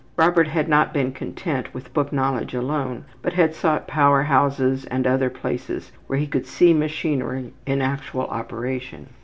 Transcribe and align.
Robert 0.17 0.47
had 0.47 0.67
not 0.67 0.95
been 0.95 1.11
content 1.11 1.75
with 1.75 1.93
book 1.93 2.11
knowledge 2.11 2.55
alone, 2.55 3.05
but 3.21 3.33
had 3.33 3.53
sought 3.53 3.87
power 3.87 4.23
houses 4.23 4.83
and 4.85 5.05
other 5.05 5.29
places 5.29 5.91
where 6.07 6.17
he 6.17 6.25
could 6.25 6.47
see 6.47 6.73
machinery 6.73 7.53
in 7.67 7.83
actual 7.83 8.25
operation. 8.25 9.09